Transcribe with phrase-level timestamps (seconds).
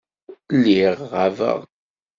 [0.57, 1.59] Lliɣ ɣabeɣ.